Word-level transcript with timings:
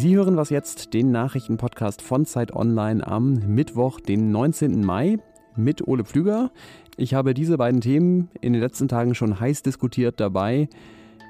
Sie 0.00 0.16
hören 0.16 0.38
was 0.38 0.48
jetzt, 0.48 0.94
den 0.94 1.10
Nachrichtenpodcast 1.10 2.00
von 2.00 2.24
Zeit 2.24 2.56
Online 2.56 3.06
am 3.06 3.34
Mittwoch, 3.34 4.00
den 4.00 4.30
19. 4.30 4.82
Mai 4.82 5.18
mit 5.56 5.86
Ole 5.86 6.06
Pflüger. 6.06 6.52
Ich 6.96 7.12
habe 7.12 7.34
diese 7.34 7.58
beiden 7.58 7.82
Themen 7.82 8.30
in 8.40 8.54
den 8.54 8.62
letzten 8.62 8.88
Tagen 8.88 9.14
schon 9.14 9.38
heiß 9.38 9.62
diskutiert 9.62 10.18
dabei. 10.18 10.70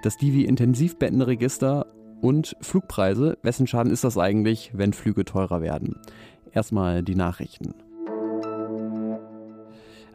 Das 0.05 0.19
Divi-Intensivbettenregister 0.19 1.87
und 2.21 2.57
Flugpreise. 2.61 3.39
Wessen 3.43 3.67
Schaden 3.67 3.91
ist 3.91 4.05
das 4.05 4.17
eigentlich, 4.17 4.71
wenn 4.73 4.93
Flüge 4.93 5.25
teurer 5.25 5.61
werden? 5.61 5.97
Erstmal 6.53 7.03
die 7.03 7.17
Nachrichten. 7.17 7.75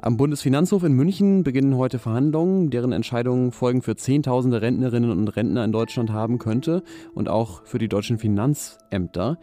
Am 0.06 0.18
Bundesfinanzhof 0.18 0.84
in 0.84 0.94
München 0.94 1.42
beginnen 1.42 1.78
heute 1.78 1.98
Verhandlungen, 1.98 2.70
deren 2.70 2.92
Entscheidungen 2.92 3.52
Folgen 3.52 3.82
für 3.82 3.96
Zehntausende 3.96 4.62
Rentnerinnen 4.62 5.10
und 5.10 5.28
Rentner 5.30 5.66
in 5.66 5.72
Deutschland 5.72 6.12
haben 6.12 6.38
könnte 6.38 6.84
und 7.16 7.28
auch 7.28 7.66
für 7.66 7.80
die 7.80 7.88
deutschen 7.88 8.20
Finanzämter. 8.20 9.40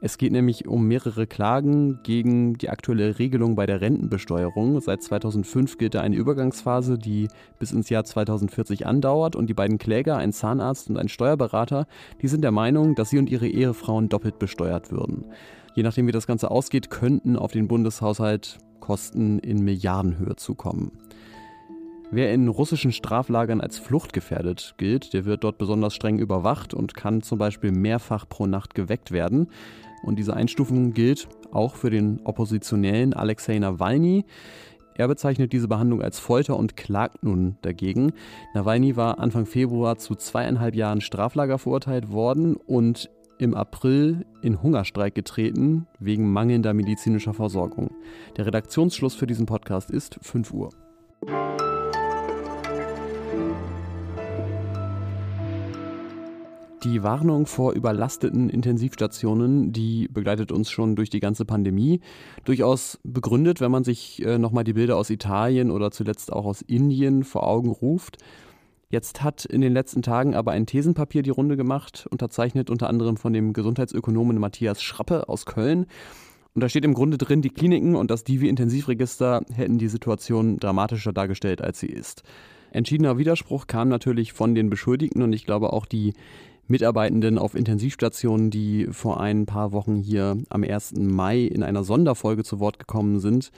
Es 0.00 0.16
geht 0.16 0.30
nämlich 0.30 0.68
um 0.68 0.86
mehrere 0.86 1.26
Klagen 1.26 1.98
gegen 2.04 2.54
die 2.54 2.70
aktuelle 2.70 3.18
Regelung 3.18 3.56
bei 3.56 3.66
der 3.66 3.80
Rentenbesteuerung. 3.80 4.80
Seit 4.80 5.02
2005 5.02 5.78
gilt 5.78 5.96
da 5.96 6.02
eine 6.02 6.14
Übergangsphase, 6.14 6.96
die 6.96 7.26
bis 7.58 7.72
ins 7.72 7.90
Jahr 7.90 8.04
2040 8.04 8.86
andauert. 8.86 9.34
Und 9.34 9.48
die 9.48 9.54
beiden 9.54 9.78
Kläger, 9.78 10.16
ein 10.16 10.32
Zahnarzt 10.32 10.90
und 10.90 10.96
ein 10.96 11.08
Steuerberater, 11.08 11.88
die 12.22 12.28
sind 12.28 12.42
der 12.44 12.52
Meinung, 12.52 12.94
dass 12.94 13.10
sie 13.10 13.18
und 13.18 13.28
ihre 13.28 13.48
Ehefrauen 13.48 14.08
doppelt 14.08 14.38
besteuert 14.38 14.92
würden. 14.92 15.26
Je 15.74 15.82
nachdem, 15.82 16.06
wie 16.06 16.12
das 16.12 16.28
Ganze 16.28 16.52
ausgeht, 16.52 16.88
könnten 16.88 17.34
auf 17.34 17.50
den 17.50 17.66
Bundeshaushalt 17.66 18.60
Kosten 18.84 19.38
in 19.38 19.64
Milliardenhöhe 19.64 20.36
zukommen. 20.36 20.92
Wer 22.10 22.34
in 22.34 22.48
russischen 22.48 22.92
Straflagern 22.92 23.62
als 23.62 23.78
fluchtgefährdet 23.78 24.74
gilt, 24.76 25.14
der 25.14 25.24
wird 25.24 25.42
dort 25.42 25.56
besonders 25.56 25.94
streng 25.94 26.18
überwacht 26.18 26.74
und 26.74 26.94
kann 26.94 27.22
zum 27.22 27.38
Beispiel 27.38 27.72
mehrfach 27.72 28.28
pro 28.28 28.46
Nacht 28.46 28.74
geweckt 28.74 29.10
werden. 29.10 29.48
Und 30.02 30.18
diese 30.18 30.34
Einstufung 30.34 30.92
gilt 30.92 31.28
auch 31.50 31.76
für 31.76 31.88
den 31.88 32.20
Oppositionellen 32.24 33.14
Alexei 33.14 33.58
Nawalny. 33.58 34.26
Er 34.96 35.08
bezeichnet 35.08 35.54
diese 35.54 35.66
Behandlung 35.66 36.02
als 36.02 36.18
Folter 36.18 36.58
und 36.58 36.76
klagt 36.76 37.24
nun 37.24 37.56
dagegen. 37.62 38.12
Nawalny 38.52 38.96
war 38.96 39.18
Anfang 39.18 39.46
Februar 39.46 39.96
zu 39.96 40.14
zweieinhalb 40.14 40.74
Jahren 40.74 41.00
Straflager 41.00 41.56
verurteilt 41.58 42.12
worden 42.12 42.54
und 42.54 43.08
im 43.38 43.54
April 43.54 44.24
in 44.42 44.62
Hungerstreik 44.62 45.14
getreten 45.14 45.86
wegen 45.98 46.32
mangelnder 46.32 46.74
medizinischer 46.74 47.34
Versorgung. 47.34 47.90
Der 48.36 48.46
Redaktionsschluss 48.46 49.14
für 49.14 49.26
diesen 49.26 49.46
Podcast 49.46 49.90
ist 49.90 50.18
5 50.22 50.52
Uhr. 50.52 50.70
Die 56.84 57.02
Warnung 57.02 57.46
vor 57.46 57.72
überlasteten 57.72 58.50
Intensivstationen, 58.50 59.72
die 59.72 60.06
begleitet 60.06 60.52
uns 60.52 60.70
schon 60.70 60.96
durch 60.96 61.08
die 61.08 61.20
ganze 61.20 61.46
Pandemie. 61.46 62.00
Durchaus 62.44 63.00
begründet, 63.04 63.62
wenn 63.62 63.70
man 63.70 63.84
sich 63.84 64.22
äh, 64.22 64.36
nochmal 64.36 64.64
die 64.64 64.74
Bilder 64.74 64.98
aus 64.98 65.08
Italien 65.08 65.70
oder 65.70 65.90
zuletzt 65.90 66.30
auch 66.30 66.44
aus 66.44 66.60
Indien 66.60 67.24
vor 67.24 67.46
Augen 67.46 67.70
ruft. 67.70 68.18
Jetzt 68.88 69.22
hat 69.22 69.44
in 69.44 69.60
den 69.60 69.72
letzten 69.72 70.02
Tagen 70.02 70.34
aber 70.34 70.52
ein 70.52 70.66
Thesenpapier 70.66 71.22
die 71.22 71.30
Runde 71.30 71.56
gemacht, 71.56 72.06
unterzeichnet 72.10 72.70
unter 72.70 72.88
anderem 72.88 73.16
von 73.16 73.32
dem 73.32 73.52
Gesundheitsökonomen 73.52 74.38
Matthias 74.38 74.82
Schrappe 74.82 75.28
aus 75.28 75.46
Köln. 75.46 75.86
Und 76.54 76.62
da 76.62 76.68
steht 76.68 76.84
im 76.84 76.94
Grunde 76.94 77.18
drin, 77.18 77.42
die 77.42 77.50
Kliniken 77.50 77.96
und 77.96 78.10
das 78.10 78.22
Divi-Intensivregister 78.24 79.42
hätten 79.52 79.78
die 79.78 79.88
Situation 79.88 80.58
dramatischer 80.58 81.12
dargestellt, 81.12 81.60
als 81.60 81.80
sie 81.80 81.88
ist. 81.88 82.22
Entschiedener 82.70 83.18
Widerspruch 83.18 83.66
kam 83.66 83.88
natürlich 83.88 84.32
von 84.32 84.54
den 84.54 84.70
Beschuldigten 84.70 85.22
und 85.22 85.32
ich 85.32 85.46
glaube 85.46 85.72
auch 85.72 85.86
die 85.86 86.14
Mitarbeitenden 86.66 87.38
auf 87.38 87.54
Intensivstationen, 87.54 88.50
die 88.50 88.88
vor 88.90 89.20
ein 89.20 89.46
paar 89.46 89.72
Wochen 89.72 89.96
hier 89.96 90.38
am 90.48 90.64
1. 90.64 90.94
Mai 90.96 91.40
in 91.40 91.62
einer 91.62 91.84
Sonderfolge 91.84 92.42
zu 92.42 92.58
Wort 92.58 92.78
gekommen 92.78 93.18
sind, 93.18 93.50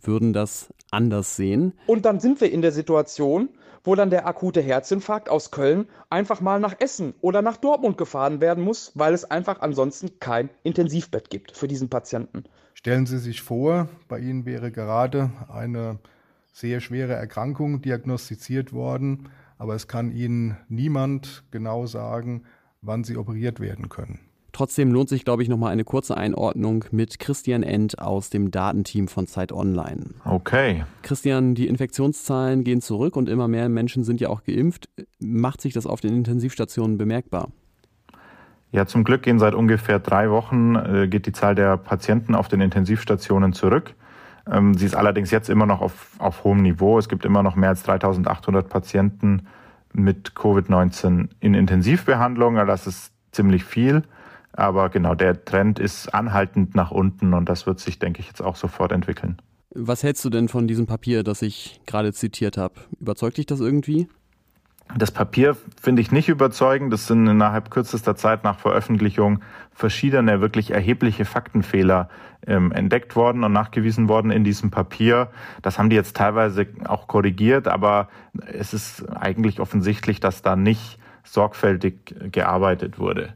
würden 0.00 0.32
das 0.32 0.72
anders 0.90 1.36
sehen. 1.36 1.74
Und 1.86 2.04
dann 2.04 2.20
sind 2.20 2.40
wir 2.40 2.50
in 2.50 2.62
der 2.62 2.72
Situation, 2.72 3.50
wo 3.86 3.94
dann 3.94 4.10
der 4.10 4.26
akute 4.26 4.60
Herzinfarkt 4.60 5.28
aus 5.28 5.50
Köln 5.50 5.86
einfach 6.10 6.40
mal 6.40 6.60
nach 6.60 6.74
Essen 6.78 7.14
oder 7.20 7.42
nach 7.42 7.56
Dortmund 7.56 7.96
gefahren 7.96 8.40
werden 8.40 8.62
muss, 8.62 8.92
weil 8.94 9.14
es 9.14 9.24
einfach 9.24 9.60
ansonsten 9.60 10.18
kein 10.20 10.50
Intensivbett 10.62 11.30
gibt 11.30 11.56
für 11.56 11.68
diesen 11.68 11.88
Patienten. 11.88 12.44
Stellen 12.74 13.06
Sie 13.06 13.18
sich 13.18 13.42
vor, 13.42 13.88
bei 14.08 14.18
Ihnen 14.18 14.44
wäre 14.44 14.70
gerade 14.70 15.30
eine 15.48 15.98
sehr 16.52 16.80
schwere 16.80 17.14
Erkrankung 17.14 17.80
diagnostiziert 17.80 18.72
worden 18.72 19.28
aber 19.58 19.74
es 19.74 19.88
kann 19.88 20.12
Ihnen 20.12 20.56
niemand 20.68 21.44
genau 21.50 21.86
sagen, 21.86 22.44
wann 22.82 23.04
Sie 23.04 23.16
operiert 23.16 23.60
werden 23.60 23.88
können. 23.88 24.20
Trotzdem 24.56 24.90
lohnt 24.90 25.10
sich, 25.10 25.26
glaube 25.26 25.42
ich, 25.42 25.50
nochmal 25.50 25.70
eine 25.70 25.84
kurze 25.84 26.16
Einordnung 26.16 26.86
mit 26.90 27.18
Christian 27.18 27.62
End 27.62 27.98
aus 27.98 28.30
dem 28.30 28.50
Datenteam 28.50 29.06
von 29.06 29.26
Zeit 29.26 29.52
Online. 29.52 30.14
Okay. 30.24 30.86
Christian, 31.02 31.54
die 31.54 31.66
Infektionszahlen 31.68 32.64
gehen 32.64 32.80
zurück 32.80 33.16
und 33.16 33.28
immer 33.28 33.48
mehr 33.48 33.68
Menschen 33.68 34.02
sind 34.02 34.18
ja 34.18 34.30
auch 34.30 34.44
geimpft. 34.44 34.88
Macht 35.18 35.60
sich 35.60 35.74
das 35.74 35.84
auf 35.84 36.00
den 36.00 36.14
Intensivstationen 36.14 36.96
bemerkbar? 36.96 37.48
Ja, 38.72 38.86
zum 38.86 39.04
Glück 39.04 39.24
gehen 39.24 39.38
seit 39.38 39.52
ungefähr 39.52 39.98
drei 39.98 40.30
Wochen 40.30 40.74
äh, 40.74 41.06
geht 41.06 41.26
die 41.26 41.32
Zahl 41.32 41.54
der 41.54 41.76
Patienten 41.76 42.34
auf 42.34 42.48
den 42.48 42.62
Intensivstationen 42.62 43.52
zurück. 43.52 43.92
Ähm, 44.50 44.72
sie 44.72 44.86
ist 44.86 44.96
allerdings 44.96 45.30
jetzt 45.30 45.50
immer 45.50 45.66
noch 45.66 45.82
auf, 45.82 46.12
auf 46.16 46.44
hohem 46.44 46.62
Niveau. 46.62 46.98
Es 46.98 47.10
gibt 47.10 47.26
immer 47.26 47.42
noch 47.42 47.56
mehr 47.56 47.68
als 47.68 47.82
3800 47.82 48.70
Patienten 48.70 49.48
mit 49.92 50.32
Covid-19 50.34 51.28
in 51.40 51.52
Intensivbehandlung. 51.52 52.54
Das 52.54 52.86
ist 52.86 53.12
ziemlich 53.32 53.62
viel. 53.62 54.02
Aber 54.56 54.88
genau, 54.88 55.14
der 55.14 55.44
Trend 55.44 55.78
ist 55.78 56.14
anhaltend 56.14 56.74
nach 56.74 56.90
unten 56.90 57.34
und 57.34 57.48
das 57.48 57.66
wird 57.66 57.78
sich, 57.78 57.98
denke 57.98 58.20
ich, 58.20 58.26
jetzt 58.26 58.42
auch 58.42 58.56
sofort 58.56 58.90
entwickeln. 58.90 59.36
Was 59.70 60.02
hältst 60.02 60.24
du 60.24 60.30
denn 60.30 60.48
von 60.48 60.66
diesem 60.66 60.86
Papier, 60.86 61.22
das 61.22 61.42
ich 61.42 61.80
gerade 61.86 62.12
zitiert 62.14 62.56
habe? 62.56 62.74
Überzeugt 62.98 63.36
dich 63.36 63.44
das 63.44 63.60
irgendwie? 63.60 64.08
Das 64.96 65.10
Papier 65.10 65.56
finde 65.80 66.00
ich 66.00 66.12
nicht 66.12 66.28
überzeugend. 66.28 66.94
Es 66.94 67.06
sind 67.06 67.26
innerhalb 67.26 67.70
kürzester 67.70 68.16
Zeit 68.16 68.44
nach 68.44 68.58
Veröffentlichung 68.58 69.40
verschiedene 69.72 70.40
wirklich 70.40 70.70
erhebliche 70.70 71.24
Faktenfehler 71.24 72.08
ähm, 72.46 72.72
entdeckt 72.72 73.16
worden 73.16 73.44
und 73.44 73.52
nachgewiesen 73.52 74.08
worden 74.08 74.30
in 74.30 74.44
diesem 74.44 74.70
Papier. 74.70 75.28
Das 75.60 75.78
haben 75.78 75.90
die 75.90 75.96
jetzt 75.96 76.16
teilweise 76.16 76.68
auch 76.86 77.08
korrigiert, 77.08 77.68
aber 77.68 78.08
es 78.46 78.72
ist 78.72 79.04
eigentlich 79.10 79.60
offensichtlich, 79.60 80.20
dass 80.20 80.40
da 80.40 80.56
nicht 80.56 80.98
sorgfältig 81.24 82.14
gearbeitet 82.30 82.98
wurde. 82.98 83.34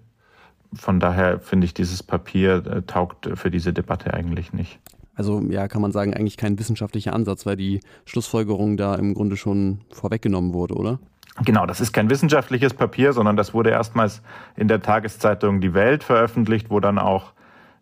Von 0.72 1.00
daher 1.00 1.41
finde 1.41 1.64
ich, 1.64 1.75
dieses 1.75 2.03
Papier 2.03 2.64
äh, 2.66 2.82
taugt 2.82 3.28
für 3.34 3.50
diese 3.50 3.72
Debatte 3.72 4.14
eigentlich 4.14 4.53
nicht. 4.53 4.78
Also 5.14 5.42
ja, 5.50 5.69
kann 5.69 5.82
man 5.82 5.92
sagen, 5.92 6.14
eigentlich 6.14 6.36
kein 6.36 6.58
wissenschaftlicher 6.58 7.12
Ansatz, 7.12 7.44
weil 7.44 7.56
die 7.56 7.81
Schlussfolgerung 8.06 8.76
da 8.76 8.94
im 8.94 9.14
Grunde 9.14 9.36
schon 9.36 9.81
vorweggenommen 9.91 10.54
wurde, 10.54 10.75
oder? 10.75 10.98
Genau, 11.44 11.66
das 11.66 11.81
ist 11.81 11.92
kein 11.92 12.10
wissenschaftliches 12.10 12.75
Papier, 12.75 13.12
sondern 13.12 13.36
das 13.36 13.54
wurde 13.54 13.70
erstmals 13.70 14.22
in 14.56 14.69
der 14.69 14.82
Tageszeitung 14.82 15.60
Die 15.60 15.75
Welt 15.75 16.04
veröffentlicht, 16.04 16.70
wo 16.70 16.81
dann 16.81 16.98
auch 16.98 17.32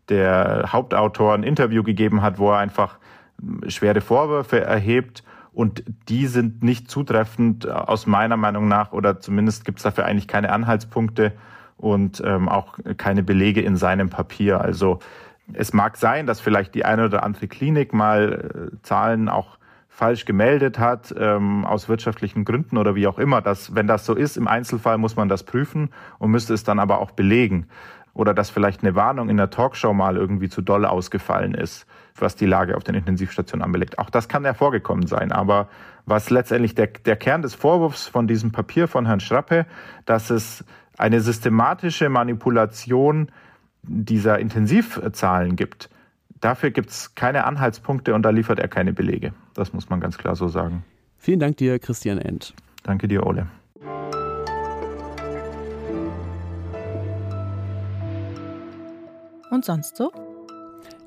der 0.08 0.72
Hauptautor 0.72 1.34
ein 1.34 1.42
Interview 1.42 1.82
gegeben 1.82 2.22
hat, 2.22 2.38
wo 2.38 2.50
er 2.50 2.58
einfach 2.58 2.98
schwere 3.68 4.00
Vorwürfe 4.00 4.60
erhebt. 4.60 5.22
Und 5.52 5.82
die 6.08 6.26
sind 6.26 6.62
nicht 6.62 6.90
zutreffend 6.90 7.68
aus 7.68 8.06
meiner 8.06 8.36
Meinung 8.36 8.68
nach, 8.68 8.92
oder 8.92 9.20
zumindest 9.20 9.64
gibt 9.64 9.78
es 9.78 9.82
dafür 9.82 10.06
eigentlich 10.06 10.28
keine 10.28 10.52
Anhaltspunkte 10.52 11.32
und 11.78 12.22
ähm, 12.24 12.48
auch 12.48 12.78
keine 12.96 13.22
Belege 13.22 13.62
in 13.62 13.76
seinem 13.76 14.10
Papier. 14.10 14.60
Also 14.60 14.98
es 15.54 15.72
mag 15.72 15.96
sein, 15.96 16.26
dass 16.26 16.40
vielleicht 16.40 16.74
die 16.74 16.84
eine 16.84 17.06
oder 17.06 17.22
andere 17.22 17.48
Klinik 17.48 17.94
mal 17.94 18.70
äh, 18.72 18.82
Zahlen 18.82 19.28
auch 19.28 19.56
falsch 19.88 20.26
gemeldet 20.26 20.78
hat, 20.78 21.12
ähm, 21.18 21.64
aus 21.64 21.88
wirtschaftlichen 21.88 22.44
Gründen 22.44 22.76
oder 22.76 22.94
wie 22.94 23.06
auch 23.06 23.18
immer. 23.18 23.40
Dass, 23.40 23.74
wenn 23.74 23.86
das 23.86 24.04
so 24.04 24.14
ist, 24.14 24.36
im 24.36 24.46
Einzelfall 24.46 24.98
muss 24.98 25.16
man 25.16 25.28
das 25.28 25.42
prüfen 25.42 25.90
und 26.18 26.30
müsste 26.30 26.54
es 26.54 26.62
dann 26.62 26.78
aber 26.78 27.00
auch 27.00 27.12
belegen. 27.12 27.66
Oder 28.14 28.34
dass 28.34 28.50
vielleicht 28.50 28.82
eine 28.82 28.94
Warnung 28.94 29.28
in 29.28 29.36
der 29.36 29.50
Talkshow 29.50 29.92
mal 29.92 30.16
irgendwie 30.16 30.48
zu 30.48 30.62
doll 30.62 30.84
ausgefallen 30.84 31.54
ist, 31.54 31.86
was 32.16 32.36
die 32.36 32.46
Lage 32.46 32.76
auf 32.76 32.84
den 32.84 32.94
Intensivstationen 32.94 33.64
anbelegt. 33.64 33.98
Auch 33.98 34.10
das 34.10 34.28
kann 34.28 34.44
ja 34.44 34.54
vorgekommen 34.54 35.06
sein. 35.06 35.32
Aber 35.32 35.68
was 36.04 36.30
letztendlich 36.30 36.74
der, 36.74 36.86
der 36.86 37.16
Kern 37.16 37.42
des 37.42 37.54
Vorwurfs 37.54 38.06
von 38.06 38.26
diesem 38.26 38.52
Papier 38.52 38.88
von 38.88 39.06
Herrn 39.06 39.20
Schrappe, 39.20 39.66
dass 40.04 40.30
es 40.30 40.64
eine 40.98 41.20
systematische 41.20 42.08
Manipulation 42.08 43.30
dieser 43.82 44.38
Intensivzahlen 44.38 45.56
gibt, 45.56 45.88
dafür 46.40 46.70
gibt 46.70 46.90
es 46.90 47.14
keine 47.14 47.44
Anhaltspunkte 47.44 48.14
und 48.14 48.22
da 48.22 48.30
liefert 48.30 48.58
er 48.58 48.68
keine 48.68 48.92
Belege. 48.92 49.32
Das 49.54 49.72
muss 49.72 49.88
man 49.88 50.00
ganz 50.00 50.18
klar 50.18 50.36
so 50.36 50.48
sagen. 50.48 50.84
Vielen 51.16 51.40
Dank 51.40 51.56
dir, 51.56 51.78
Christian 51.78 52.18
End. 52.18 52.54
Danke 52.82 53.08
dir, 53.08 53.26
Ole. 53.26 53.46
Und 59.50 59.64
sonst 59.64 59.96
so? 59.96 60.12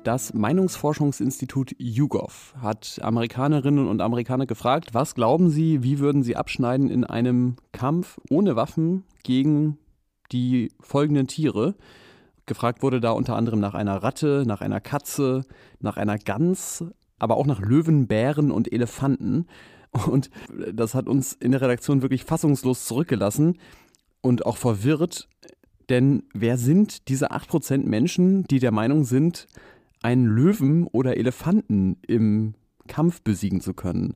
Das 0.04 0.34
Meinungsforschungsinstitut 0.34 1.76
YouGov 1.78 2.54
hat 2.60 2.98
Amerikanerinnen 3.02 3.86
und 3.86 4.00
Amerikaner 4.00 4.46
gefragt, 4.46 4.94
was 4.94 5.14
glauben 5.14 5.48
sie, 5.48 5.84
wie 5.84 6.00
würden 6.00 6.24
sie 6.24 6.34
abschneiden 6.34 6.90
in 6.90 7.04
einem 7.04 7.54
Kampf 7.70 8.18
ohne 8.28 8.56
Waffen 8.56 9.04
gegen 9.22 9.78
die 10.32 10.72
folgenden 10.80 11.28
Tiere? 11.28 11.76
Gefragt 12.46 12.82
wurde 12.82 13.00
da 13.00 13.12
unter 13.12 13.36
anderem 13.36 13.60
nach 13.60 13.74
einer 13.74 14.02
Ratte, 14.02 14.42
nach 14.44 14.60
einer 14.60 14.80
Katze, 14.80 15.44
nach 15.78 15.96
einer 15.96 16.18
Gans, 16.18 16.84
aber 17.20 17.36
auch 17.36 17.46
nach 17.46 17.60
Löwen, 17.60 18.08
Bären 18.08 18.50
und 18.50 18.72
Elefanten. 18.72 19.46
Und 20.08 20.30
das 20.74 20.96
hat 20.96 21.06
uns 21.06 21.34
in 21.34 21.52
der 21.52 21.60
Redaktion 21.60 22.02
wirklich 22.02 22.24
fassungslos 22.24 22.86
zurückgelassen 22.86 23.56
und 24.20 24.46
auch 24.46 24.56
verwirrt. 24.56 25.28
Denn 25.90 26.24
wer 26.32 26.58
sind 26.58 27.08
diese 27.08 27.30
8% 27.30 27.86
Menschen, 27.86 28.44
die 28.44 28.58
der 28.58 28.72
Meinung 28.72 29.04
sind, 29.04 29.46
einen 30.02 30.26
Löwen 30.26 30.86
oder 30.86 31.16
Elefanten 31.16 31.96
im 32.06 32.54
Kampf 32.88 33.22
besiegen 33.22 33.60
zu 33.60 33.74
können? 33.74 34.14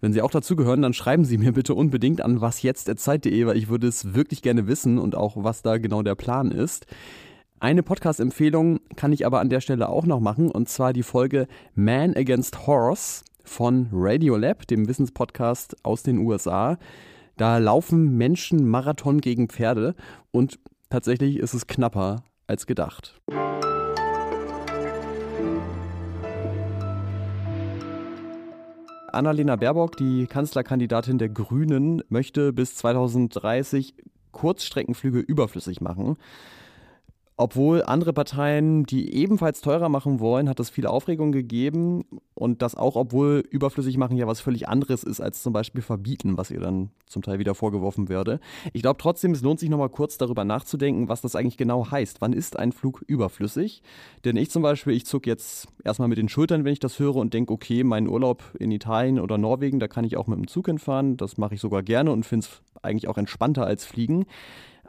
Wenn 0.00 0.12
Sie 0.12 0.22
auch 0.22 0.30
dazugehören, 0.30 0.82
dann 0.82 0.94
schreiben 0.94 1.24
Sie 1.24 1.38
mir 1.38 1.52
bitte 1.52 1.74
unbedingt 1.74 2.20
an 2.20 2.40
wasjetzt.zeit.de, 2.40 3.46
weil 3.46 3.56
ich 3.56 3.68
würde 3.68 3.88
es 3.88 4.14
wirklich 4.14 4.42
gerne 4.42 4.68
wissen 4.68 4.98
und 4.98 5.16
auch, 5.16 5.42
was 5.42 5.62
da 5.62 5.78
genau 5.78 6.02
der 6.02 6.14
Plan 6.14 6.52
ist. 6.52 6.86
Eine 7.60 7.82
Podcast-Empfehlung 7.82 8.78
kann 8.94 9.12
ich 9.12 9.26
aber 9.26 9.40
an 9.40 9.50
der 9.50 9.60
Stelle 9.60 9.88
auch 9.88 10.06
noch 10.06 10.20
machen, 10.20 10.48
und 10.50 10.68
zwar 10.68 10.92
die 10.92 11.02
Folge 11.02 11.48
Man 11.74 12.14
Against 12.14 12.68
Horse 12.68 13.24
von 13.42 13.88
Radiolab, 13.92 14.68
dem 14.68 14.86
Wissenspodcast 14.86 15.84
aus 15.84 16.04
den 16.04 16.18
USA. 16.18 16.78
Da 17.36 17.58
laufen 17.58 18.16
Menschen 18.16 18.68
Marathon 18.68 19.20
gegen 19.20 19.48
Pferde 19.48 19.96
und 20.30 20.60
tatsächlich 20.90 21.38
ist 21.38 21.54
es 21.54 21.66
knapper 21.66 22.22
als 22.46 22.66
gedacht. 22.66 23.20
Annalena 29.14 29.56
Baerbock, 29.56 29.96
die 29.96 30.26
Kanzlerkandidatin 30.26 31.18
der 31.18 31.28
Grünen, 31.28 32.02
möchte 32.08 32.52
bis 32.52 32.76
2030 32.76 33.94
Kurzstreckenflüge 34.32 35.20
überflüssig 35.20 35.80
machen. 35.80 36.16
Obwohl 37.40 37.84
andere 37.84 38.12
Parteien 38.12 38.82
die 38.82 39.14
ebenfalls 39.14 39.60
teurer 39.60 39.88
machen 39.88 40.18
wollen, 40.18 40.48
hat 40.48 40.58
es 40.58 40.70
viel 40.70 40.88
Aufregung 40.88 41.30
gegeben. 41.30 42.04
Und 42.34 42.62
das 42.62 42.74
auch, 42.74 42.96
obwohl 42.96 43.44
überflüssig 43.48 43.96
machen 43.96 44.16
ja 44.16 44.26
was 44.26 44.40
völlig 44.40 44.68
anderes 44.68 45.04
ist 45.04 45.20
als 45.20 45.40
zum 45.44 45.52
Beispiel 45.52 45.80
verbieten, 45.80 46.36
was 46.36 46.50
ihr 46.50 46.58
dann 46.58 46.90
zum 47.06 47.22
Teil 47.22 47.38
wieder 47.38 47.54
vorgeworfen 47.54 48.08
werde. 48.08 48.40
Ich 48.72 48.82
glaube 48.82 49.00
trotzdem, 49.00 49.30
es 49.30 49.42
lohnt 49.42 49.60
sich 49.60 49.68
nochmal 49.68 49.88
kurz 49.88 50.18
darüber 50.18 50.44
nachzudenken, 50.44 51.08
was 51.08 51.20
das 51.20 51.36
eigentlich 51.36 51.56
genau 51.56 51.88
heißt. 51.92 52.20
Wann 52.20 52.32
ist 52.32 52.58
ein 52.58 52.72
Flug 52.72 53.04
überflüssig? 53.06 53.82
Denn 54.24 54.36
ich 54.36 54.50
zum 54.50 54.64
Beispiel, 54.64 54.94
ich 54.94 55.06
zuck 55.06 55.24
jetzt 55.24 55.68
erstmal 55.84 56.08
mit 56.08 56.18
den 56.18 56.28
Schultern, 56.28 56.64
wenn 56.64 56.72
ich 56.72 56.80
das 56.80 56.98
höre 56.98 57.14
und 57.14 57.34
denke, 57.34 57.52
okay, 57.52 57.84
mein 57.84 58.08
Urlaub 58.08 58.42
in 58.58 58.72
Italien 58.72 59.20
oder 59.20 59.38
Norwegen, 59.38 59.78
da 59.78 59.86
kann 59.86 60.04
ich 60.04 60.16
auch 60.16 60.26
mit 60.26 60.38
dem 60.38 60.48
Zug 60.48 60.66
hinfahren. 60.66 61.16
Das 61.16 61.38
mache 61.38 61.54
ich 61.54 61.60
sogar 61.60 61.84
gerne 61.84 62.10
und 62.10 62.26
finde 62.26 62.46
es 62.46 62.62
eigentlich 62.82 63.06
auch 63.06 63.16
entspannter 63.16 63.64
als 63.64 63.84
Fliegen. 63.84 64.26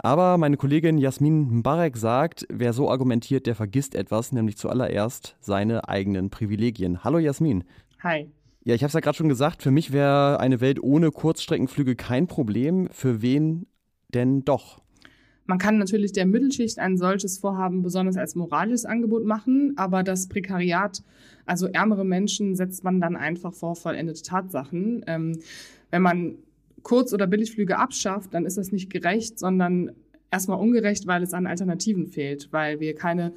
Aber 0.02 0.38
meine 0.38 0.56
Kollegin 0.56 0.98
Jasmin 0.98 1.58
Mbarek 1.58 1.98
sagt, 1.98 2.48
wer 2.50 2.72
so 2.72 2.90
argumentiert, 2.90 3.46
der 3.48 3.56
vergisst 3.56 3.96
etwas, 3.96 4.32
nämlich 4.32 4.58
zuallererst 4.58 5.36
seine 5.42 5.90
eigenen 5.90 6.30
Privilegien. 6.30 7.04
Hallo 7.04 7.18
Jasmin. 7.18 7.66
Hi. 8.02 8.32
Ja, 8.64 8.76
ich 8.76 8.82
habe 8.82 8.88
es 8.88 8.94
ja 8.94 9.02
gerade 9.02 9.18
schon 9.18 9.28
gesagt, 9.28 9.62
für 9.62 9.72
mich 9.72 9.92
wäre 9.92 10.40
eine 10.40 10.62
Welt 10.62 10.82
ohne 10.82 11.12
Kurzstreckenflüge 11.12 11.98
kein 11.98 12.28
Problem. 12.28 12.88
Für 12.92 13.22
wen 13.22 13.68
denn 14.14 14.46
doch? 14.46 14.82
Man 15.48 15.58
kann 15.58 15.78
natürlich 15.78 16.14
der 16.14 16.26
Mittelschicht 16.26 16.80
ein 16.80 16.98
solches 16.98 17.38
Vorhaben 17.38 17.82
besonders 17.82 18.16
als 18.16 18.36
moralisches 18.36 18.86
Angebot 18.86 19.26
machen, 19.26 19.74
aber 19.76 20.04
das 20.04 20.30
Prekariat, 20.30 21.04
also 21.46 21.68
ärmere 21.68 22.06
Menschen, 22.06 22.56
setzt 22.56 22.86
man 22.86 23.02
dann 23.02 23.18
einfach 23.18 23.54
vor 23.54 23.76
vollendete 23.76 24.22
Tatsachen. 24.22 25.04
Ähm, 25.08 25.40
wenn 25.92 26.04
man 26.04 26.36
Kurz- 26.84 27.14
oder 27.14 27.28
Billigflüge 27.28 27.78
abschafft, 27.78 28.34
dann 28.34 28.46
ist 28.46 28.58
das 28.58 28.72
nicht 28.72 28.90
gerecht, 28.90 29.40
sondern 29.40 29.92
erstmal 30.32 30.60
ungerecht, 30.60 31.08
weil 31.08 31.24
es 31.24 31.34
an 31.34 31.48
Alternativen 31.48 32.08
fehlt, 32.08 32.50
weil 32.52 32.80
wir 32.80 32.96
keine 32.96 33.34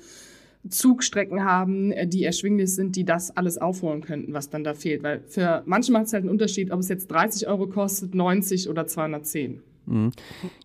Zugstrecken 0.69 1.45
haben, 1.45 1.93
die 2.11 2.25
erschwinglich 2.25 2.75
sind, 2.75 2.95
die 2.95 3.05
das 3.05 3.37
alles 3.37 3.59
aufholen 3.59 4.01
könnten, 4.01 4.33
was 4.33 4.49
dann 4.49 4.63
da 4.63 4.75
fehlt. 4.75 5.03
Weil 5.03 5.23
für 5.27 5.63
manche 5.67 5.91
macht 5.93 6.07
es 6.07 6.13
halt 6.13 6.23
einen 6.23 6.31
Unterschied, 6.31 6.71
ob 6.71 6.81
es 6.81 6.89
jetzt 6.89 7.11
30 7.11 7.49
Euro 7.49 7.67
kostet, 7.67 8.15
90 8.15 8.69
oder 8.69 8.87
210. 8.87 9.61
Mhm. 9.87 10.13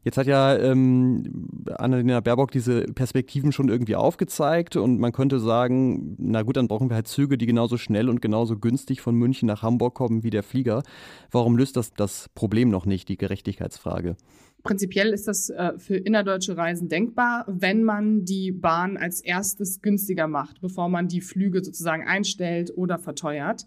Jetzt 0.04 0.18
hat 0.18 0.28
ja 0.28 0.56
ähm, 0.58 1.64
Annalena 1.78 2.20
Baerbock 2.20 2.52
diese 2.52 2.82
Perspektiven 2.84 3.52
schon 3.52 3.70
irgendwie 3.70 3.96
aufgezeigt 3.96 4.76
und 4.76 5.00
man 5.00 5.12
könnte 5.12 5.40
sagen, 5.40 6.16
na 6.20 6.44
gut, 6.44 6.58
dann 6.58 6.68
brauchen 6.68 6.90
wir 6.90 6.96
halt 6.96 7.08
Züge, 7.08 7.38
die 7.38 7.46
genauso 7.46 7.78
schnell 7.78 8.10
und 8.10 8.22
genauso 8.22 8.58
günstig 8.58 9.02
von 9.02 9.16
München 9.16 9.48
nach 9.48 9.62
Hamburg 9.64 9.96
kommen 9.96 10.24
wie 10.24 10.30
der 10.30 10.44
Flieger. 10.44 10.84
Warum 11.32 11.58
löst 11.58 11.78
das 11.78 11.94
das 11.94 12.30
Problem 12.36 12.70
noch 12.70 12.86
nicht, 12.86 13.10
die 13.10 13.18
Gerechtigkeitsfrage? 13.18 14.16
Prinzipiell 14.64 15.14
ist 15.14 15.28
das 15.28 15.50
äh, 15.50 15.78
für 15.78 15.96
innerdeutsche 15.96 16.58
Reisen 16.58 16.90
denkbar, 16.90 17.46
wenn 17.48 17.84
man 17.84 18.26
die 18.26 18.52
Bahn 18.52 18.98
als 18.98 19.22
erstes 19.22 19.82
günstiger 19.82 20.28
macht, 20.28 20.62
bevor 20.62 20.90
man 20.90 21.08
die 21.08 21.22
Flüge 21.22 21.64
sozusagen 21.64 22.06
einstellt 22.06 22.74
oder 22.76 23.00
verteuert. 23.00 23.66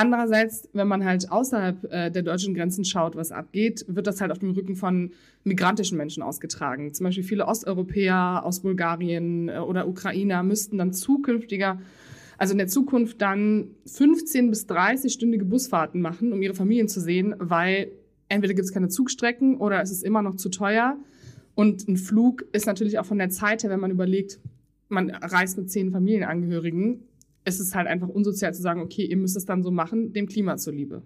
Andererseits, 0.00 0.68
wenn 0.74 0.86
man 0.86 1.04
halt 1.04 1.28
außerhalb 1.28 1.92
äh, 1.92 2.10
der 2.12 2.22
deutschen 2.22 2.54
Grenzen 2.54 2.84
schaut, 2.84 3.16
was 3.16 3.32
abgeht, 3.32 3.84
wird 3.88 4.06
das 4.06 4.20
halt 4.20 4.30
auf 4.30 4.38
dem 4.38 4.52
Rücken 4.52 4.76
von 4.76 5.10
migrantischen 5.42 5.98
Menschen 5.98 6.22
ausgetragen. 6.22 6.94
Zum 6.94 7.02
Beispiel 7.02 7.24
viele 7.24 7.46
Osteuropäer 7.46 8.42
aus 8.44 8.60
Bulgarien 8.60 9.48
äh, 9.48 9.58
oder 9.58 9.88
Ukrainer 9.88 10.44
müssten 10.44 10.78
dann 10.78 10.92
zukünftiger, 10.92 11.80
also 12.38 12.52
in 12.52 12.58
der 12.58 12.68
Zukunft 12.68 13.20
dann 13.20 13.72
15 13.86 14.50
bis 14.50 14.68
30-stündige 14.68 15.44
Busfahrten 15.44 16.00
machen, 16.00 16.32
um 16.32 16.42
ihre 16.42 16.54
Familien 16.54 16.86
zu 16.86 17.00
sehen, 17.00 17.34
weil 17.40 17.90
entweder 18.28 18.54
gibt 18.54 18.66
es 18.66 18.72
keine 18.72 18.90
Zugstrecken 18.90 19.56
oder 19.56 19.82
es 19.82 19.90
ist 19.90 20.04
immer 20.04 20.22
noch 20.22 20.36
zu 20.36 20.48
teuer. 20.48 20.96
Und 21.56 21.88
ein 21.88 21.96
Flug 21.96 22.44
ist 22.52 22.66
natürlich 22.66 23.00
auch 23.00 23.06
von 23.06 23.18
der 23.18 23.30
Zeit 23.30 23.64
her, 23.64 23.70
wenn 23.70 23.80
man 23.80 23.90
überlegt, 23.90 24.38
man 24.88 25.10
reist 25.10 25.58
mit 25.58 25.72
zehn 25.72 25.90
Familienangehörigen, 25.90 27.07
es 27.48 27.60
ist 27.60 27.74
halt 27.74 27.86
einfach 27.86 28.08
unsozial 28.08 28.54
zu 28.54 28.62
sagen, 28.62 28.80
okay, 28.80 29.04
ihr 29.04 29.16
müsst 29.16 29.36
es 29.36 29.44
dann 29.44 29.62
so 29.62 29.70
machen, 29.70 30.12
dem 30.12 30.26
Klima 30.26 30.56
zuliebe. 30.56 31.02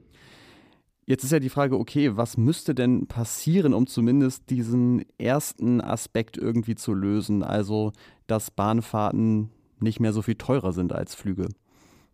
Jetzt 1.04 1.24
ist 1.24 1.32
ja 1.32 1.40
die 1.40 1.48
Frage, 1.48 1.78
okay, 1.78 2.16
was 2.16 2.36
müsste 2.36 2.74
denn 2.74 3.06
passieren, 3.06 3.74
um 3.74 3.86
zumindest 3.86 4.50
diesen 4.50 5.04
ersten 5.18 5.80
Aspekt 5.80 6.36
irgendwie 6.36 6.76
zu 6.76 6.94
lösen? 6.94 7.42
Also, 7.42 7.92
dass 8.26 8.50
Bahnfahrten 8.52 9.50
nicht 9.80 9.98
mehr 9.98 10.12
so 10.12 10.22
viel 10.22 10.36
teurer 10.36 10.72
sind 10.72 10.92
als 10.92 11.14
Flüge. 11.14 11.48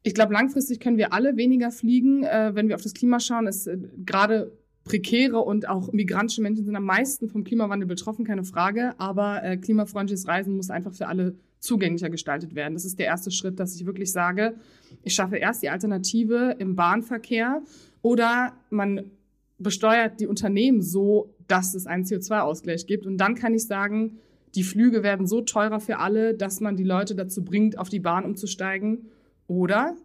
Ich 0.04 0.14
glaube, 0.14 0.32
langfristig 0.32 0.80
können 0.80 0.96
wir 0.96 1.12
alle 1.12 1.36
weniger 1.36 1.70
fliegen, 1.70 2.22
äh, 2.22 2.52
wenn 2.54 2.68
wir 2.68 2.76
auf 2.76 2.82
das 2.82 2.94
Klima 2.94 3.20
schauen. 3.20 3.46
Es 3.46 3.66
äh, 3.66 3.76
gerade 4.06 4.52
prekäre 4.84 5.38
und 5.40 5.68
auch 5.68 5.92
migrantische 5.92 6.40
Menschen 6.40 6.64
sind 6.64 6.74
am 6.74 6.84
meisten 6.84 7.28
vom 7.28 7.44
Klimawandel 7.44 7.86
betroffen, 7.86 8.24
keine 8.24 8.44
Frage. 8.44 8.94
Aber 8.98 9.42
äh, 9.44 9.58
klimafreundliches 9.58 10.26
Reisen 10.26 10.56
muss 10.56 10.70
einfach 10.70 10.94
für 10.94 11.08
alle 11.08 11.36
zugänglicher 11.60 12.10
gestaltet 12.10 12.54
werden. 12.54 12.74
Das 12.74 12.84
ist 12.84 12.98
der 12.98 13.06
erste 13.06 13.30
Schritt, 13.30 13.58
dass 13.58 13.74
ich 13.74 13.86
wirklich 13.86 14.12
sage, 14.12 14.54
ich 15.02 15.14
schaffe 15.14 15.36
erst 15.36 15.62
die 15.62 15.68
Alternative 15.68 16.56
im 16.58 16.76
Bahnverkehr 16.76 17.62
oder 18.02 18.52
man 18.70 19.10
besteuert 19.58 20.20
die 20.20 20.26
Unternehmen 20.26 20.82
so, 20.82 21.34
dass 21.48 21.74
es 21.74 21.86
einen 21.86 22.04
CO2-Ausgleich 22.04 22.86
gibt. 22.86 23.06
Und 23.06 23.18
dann 23.18 23.34
kann 23.34 23.54
ich 23.54 23.66
sagen, 23.66 24.18
die 24.54 24.62
Flüge 24.62 25.02
werden 25.02 25.26
so 25.26 25.40
teurer 25.42 25.80
für 25.80 25.98
alle, 25.98 26.34
dass 26.34 26.60
man 26.60 26.76
die 26.76 26.84
Leute 26.84 27.14
dazu 27.14 27.44
bringt, 27.44 27.78
auf 27.78 27.88
die 27.88 28.00
Bahn 28.00 28.24
umzusteigen. 28.24 29.08
Oder 29.46 29.96